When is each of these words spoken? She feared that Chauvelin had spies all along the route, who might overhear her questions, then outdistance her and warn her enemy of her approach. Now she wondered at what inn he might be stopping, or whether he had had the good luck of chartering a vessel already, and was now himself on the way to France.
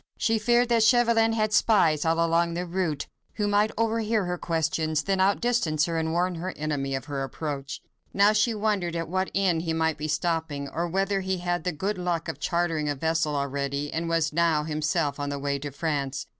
She 0.17 0.39
feared 0.39 0.69
that 0.69 0.81
Chauvelin 0.81 1.33
had 1.33 1.53
spies 1.53 2.05
all 2.05 2.25
along 2.25 2.55
the 2.55 2.65
route, 2.65 3.05
who 3.35 3.47
might 3.47 3.69
overhear 3.77 4.25
her 4.25 4.35
questions, 4.35 5.03
then 5.03 5.21
outdistance 5.21 5.85
her 5.85 5.99
and 5.99 6.11
warn 6.11 6.33
her 6.41 6.55
enemy 6.57 6.95
of 6.95 7.05
her 7.05 7.21
approach. 7.21 7.83
Now 8.11 8.33
she 8.33 8.55
wondered 8.55 8.95
at 8.95 9.07
what 9.07 9.29
inn 9.35 9.59
he 9.59 9.73
might 9.73 9.99
be 9.99 10.07
stopping, 10.07 10.67
or 10.67 10.87
whether 10.87 11.19
he 11.21 11.37
had 11.37 11.51
had 11.51 11.63
the 11.65 11.71
good 11.71 11.99
luck 11.99 12.27
of 12.27 12.39
chartering 12.39 12.89
a 12.89 12.95
vessel 12.95 13.35
already, 13.35 13.93
and 13.93 14.09
was 14.09 14.33
now 14.33 14.63
himself 14.63 15.19
on 15.19 15.29
the 15.29 15.37
way 15.37 15.59
to 15.59 15.69
France. 15.69 16.25